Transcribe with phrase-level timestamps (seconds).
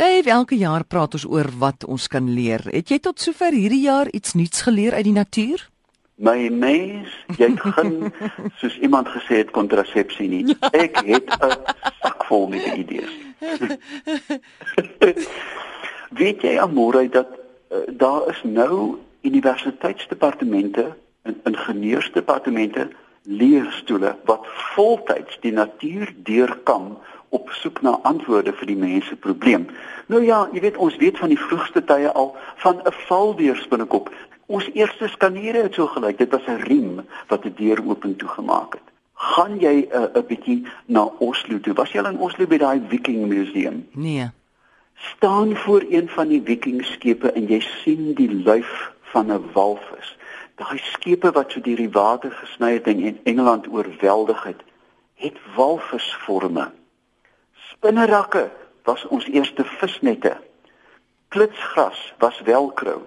[0.00, 2.62] Dave, elke jaar praat ons oor wat ons kan leer.
[2.72, 5.66] Het jy tot sover hierdie jaar iets nuuts geleer uit die natuur?
[6.24, 8.08] My mens, jy het geen
[8.62, 10.56] soos iemand gesê het kontrasepsie nie.
[10.72, 11.52] Ek het 'n
[12.00, 13.12] sak vol met idees.
[16.20, 20.96] Weet jy amore dat uh, daar is nou universiteitsdepartemente
[21.28, 22.88] en ingenieursdepartemente
[23.28, 26.96] leerstoele wat voltyds die natuur deurkam
[27.30, 29.66] op soek na antwoorde vir die mense probleem.
[30.10, 34.10] Nou ja, jy weet ons weet van die vroegste tye al van 'n valdeurspinnekop.
[34.46, 36.18] Ons eerste skaniere het so gelyk.
[36.18, 38.86] Dit was 'n riem wat 'n deur oop en toe gemaak het.
[39.14, 41.74] Gaan jy 'n uh, 'n bietjie na Oslo toe?
[41.74, 43.88] Was jy al in Oslo by daai Viking museum?
[43.92, 44.30] Nee.
[44.94, 50.16] Staan voor een van die Viking skepe en jy sien die lyf van 'n walvis.
[50.54, 54.62] Daai skepe wat so deur die water gesny het en Engeland oorweldig het,
[55.14, 56.70] het walvisvorme
[57.70, 58.50] Spinnerakke
[58.84, 60.34] was ons eerste visnette.
[61.28, 63.02] Klitsgras was velcro.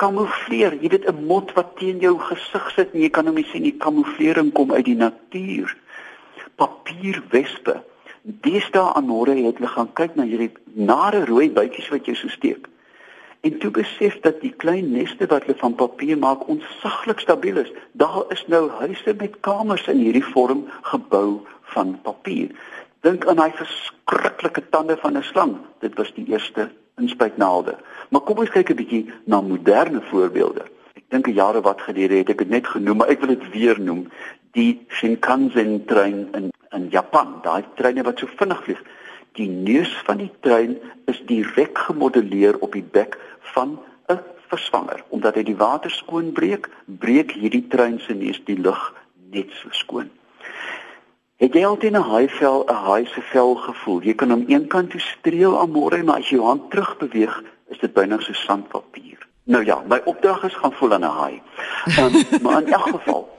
[0.00, 3.46] Kamoufleer, jy weet 'n mot wat teen jou gesig sit en jy kan hom nie
[3.52, 3.76] sien nie.
[3.78, 5.76] Kamouflering kom uit die natuur.
[6.56, 7.82] Papierwespe.
[8.22, 12.28] Deesdae aan môre het hulle gaan kyk na hierdie nare rooi bytjies wat jy so
[12.28, 12.66] steek.
[13.40, 17.72] En toe besef dat die klein neste wat hulle van papier maak onsaglik stabiel is.
[17.92, 22.50] Daar is nou huise met kamers in hierdie vorm gebou van papier.
[23.02, 25.56] Dink aan daai verskriklike tande van 'n slang.
[25.80, 27.74] Dit was die eerste inspuitnaalde.
[28.10, 30.62] Maar kom ons kyk 'n bietjie na moderne voorbeelde.
[30.94, 33.50] Ek dink 'n jare wat gelede het ek dit net genoem, maar ek wil dit
[33.50, 34.08] weer noem.
[34.52, 38.82] Die Shinkansen trein in in Japan, daai treine wat so vinnig vlieg.
[39.32, 45.04] Die neus van die trein is direk gemodelleer op die bek van 'n verswanger.
[45.08, 48.94] Omdat hy die water skoon breek, breek hierdie trein se neus die lug
[49.30, 50.10] net so skoon.
[51.42, 54.02] Het jy altyd 'n haai vel, 'n haai se vel gevoel?
[54.02, 57.42] Jy kan hom eenkant toe streel aan môre, maar as jy jou hand terug beweeg,
[57.68, 59.26] is dit byna so sandpapier.
[59.44, 61.42] Nou ja, my opdrag is gaan voel aan 'n haai.
[61.98, 63.38] Um, maar in elk geval,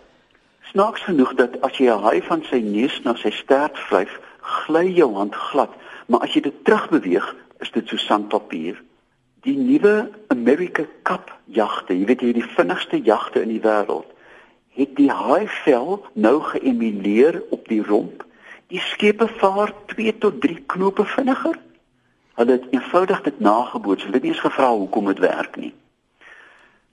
[0.62, 4.88] snaaks genoeg dat as jy 'n haai van sy neus na sy stert vryf, gly
[4.88, 5.70] jou hand glad,
[6.06, 8.84] maar as jy dit terugbeweeg, is dit so sandpapier.
[9.42, 14.13] Die nuwe America Cup jagte, jy weet jy die vinnigste jagte in die wêreld
[14.74, 18.26] het die haaivel nou geëmuleer op die romp.
[18.68, 21.60] Die skepe vaar 2 tot 3 knope vinniger.
[22.34, 24.04] Hulle het eenvoudig dit nageboots.
[24.04, 25.74] Hulle het nie eens gevra hoekom dit werk nie.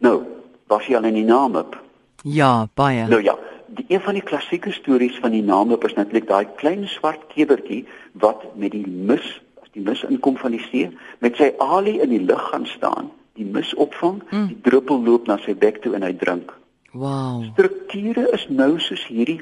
[0.05, 0.23] Nou,
[0.69, 1.79] was jy al in die naam op?
[2.23, 3.07] Ja, baie.
[3.09, 3.37] Nou ja,
[3.67, 7.27] die een van die klassieke stories van die naam op is natuurlik daai klein swart
[7.33, 12.01] kewertjie wat met die mis, as die mis inkom van die see, met sy alie
[12.01, 13.11] in die lug gaan staan,
[13.41, 14.47] die mis opvang, mm.
[14.53, 16.53] die druppel loop na sy bek toe en hy drink.
[16.93, 17.45] Wow.
[17.53, 19.41] Strukture is nou soos hierdie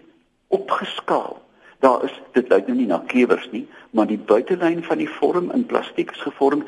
[0.52, 1.38] opgeskaal.
[1.80, 3.64] Daar is dit lyk nou nie na klewers nie,
[3.96, 6.66] maar die buitelyn van die vorm in plastiek is gevorm.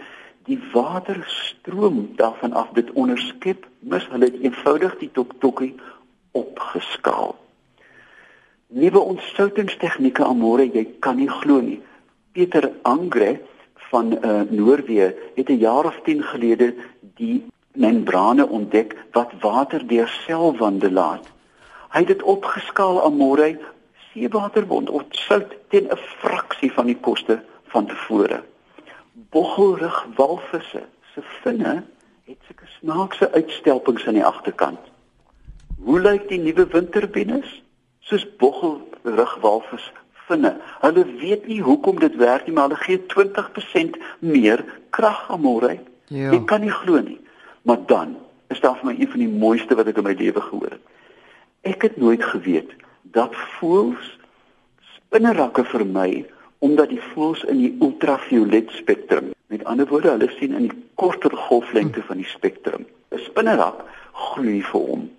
[0.49, 5.75] Die water stroom daarvan af dit onderskep, mis hulle dit eenvoudig die tokkie
[6.33, 7.37] opgeskaal.
[8.71, 11.81] Nuwe ontsoutingstegnieke amore, jy kan nie glo nie.
[12.33, 13.41] Peter Angre
[13.91, 16.75] van uh, Noorwe het 'n jaar of 10 gelede
[17.19, 21.27] die membrane ontdek wat water deur selwande laat.
[21.91, 23.59] Hy het dit opgeskaal aan môre
[24.11, 27.43] seewaterwond of sout teen 'n fraksie van die koste
[27.73, 28.43] van tevore.
[29.31, 30.83] Boggelrug walvisse
[31.15, 31.85] se vinne
[32.25, 34.81] het sulke snaakse uitstelpings aan die agterkant.
[35.85, 37.63] Hoe lyk die nuwe winterbenes?
[38.01, 39.93] Soos boggelrug walvis
[40.29, 40.57] vinne.
[40.81, 45.79] Hulle weet nie hoekom dit werk nie, maar hulle gee 20% meer krag aan môre.
[46.07, 46.31] Ja.
[46.35, 47.19] Ek kan nie glo nie.
[47.63, 48.17] Maar dan
[48.49, 50.85] is daar vir my een van die mooiste wat ek in my lewe gehoor het.
[51.63, 52.73] Ek het nooit geweet
[53.03, 54.19] dat voëls
[54.97, 56.25] spinnerakke vermy
[56.61, 61.33] omdat die voëls in die ultraviolet spektrum, met ander woorde, hulle sien in die korter
[61.49, 62.85] golflengte van die spektrum.
[63.11, 63.81] 'n Spinnerak
[64.13, 65.11] gloei vir hom.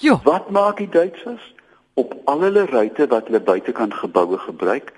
[0.00, 0.20] Ja.
[0.24, 1.54] Wat maak die Duitsers
[1.94, 4.92] op al hulle ruitte wat hulle buitekant geboue gebruik?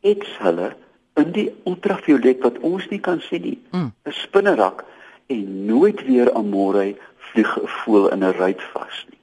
[0.00, 0.72] Ets hulle
[1.14, 3.58] in die ultraviolet wat ons nie kan sien nie.
[3.70, 3.92] Mm.
[4.06, 4.84] 'n Spinnerak
[5.28, 6.96] en nooit weer aan môre
[7.30, 9.18] vlieg 'n voël in 'n ruit vas nie.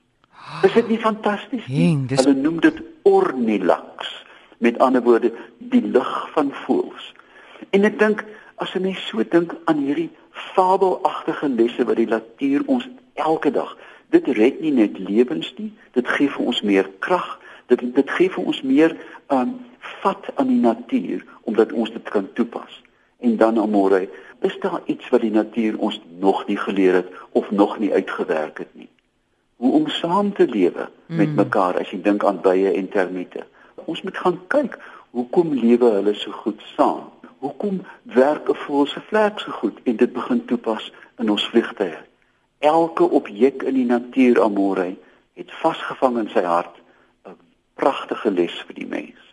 [0.63, 1.87] Is dit nie fantasties nie?
[1.87, 2.19] Heng, dis...
[2.23, 4.25] Hulle noem dit ornilax,
[4.57, 7.13] met ander woorde die lig van voëls.
[7.69, 8.23] En ek dink
[8.55, 13.77] as 'n mens so dink aan hierdie fabelagtige lesse wat die natuur ons elke dag,
[14.09, 18.29] dit red nie net lewens nie, dit gee vir ons meer krag, dit dit gee
[18.29, 18.97] vir ons meer
[19.27, 19.59] um
[20.01, 22.81] vat aan die natuur omdat ons dit kan toepas.
[23.25, 24.09] En dan amore,
[24.41, 28.57] is daar iets wat die natuur ons nog nie geleer het of nog nie uitgewerk
[28.57, 28.89] het nie.
[29.55, 31.15] Hoe om saam te lewe mm.
[31.15, 31.35] met hmm.
[31.35, 33.45] mekaar as jy dink aan bye en termiete.
[33.85, 34.77] Ons moet gaan kyk,
[35.17, 37.09] hoekom lewe hulle so goed saam?
[37.41, 41.97] Hoekom werk 'n voël se vlerk so goed en dit begin toepas in ons vliegtye?
[42.59, 44.95] Elke objek in die natuur amore
[45.33, 46.77] het vasgevang in sy hart
[47.25, 47.37] 'n
[47.73, 49.24] pragtige les vir die mens.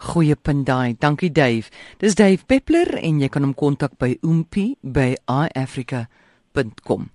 [0.00, 0.96] Goeie punt daai.
[0.98, 1.68] Dankie Dave.
[2.00, 7.10] Dis Dave Peppler en jy kan hom kontak by oompie@iafrica.com.